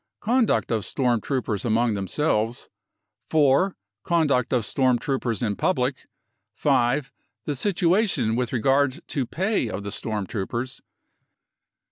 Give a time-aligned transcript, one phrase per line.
[0.21, 2.69] Conduct of storm troopers among themselves."
[3.29, 3.75] 4.
[4.03, 6.07] Conduct of storm troopers in public."
[6.55, 7.11] 5.
[7.45, 10.81] The situation with regard to pay of the storm troopers.